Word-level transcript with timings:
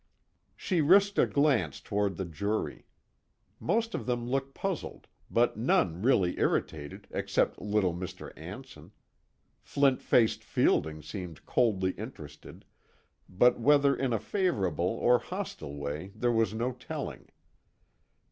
She 0.55 0.81
risked 0.81 1.19
a 1.19 1.27
glance 1.27 1.79
toward 1.79 2.17
the 2.17 2.25
jury. 2.25 2.87
Most 3.59 3.93
of 3.93 4.07
them 4.07 4.27
looked 4.27 4.55
puzzled, 4.55 5.05
but 5.29 5.57
none 5.57 6.01
really 6.01 6.39
irritated 6.39 7.07
except 7.11 7.61
little 7.61 7.93
Mr. 7.93 8.33
Anson; 8.35 8.93
Flint 9.61 10.01
face 10.01 10.37
Fielding 10.37 11.03
seemed 11.03 11.45
coldly 11.45 11.91
interested, 11.91 12.65
but 13.29 13.59
whether 13.59 13.95
in 13.95 14.11
a 14.11 14.17
favorable 14.17 14.87
or 14.89 15.19
hostile 15.19 15.75
way 15.75 16.11
there 16.15 16.31
was 16.31 16.51
no 16.55 16.71
telling. 16.71 17.27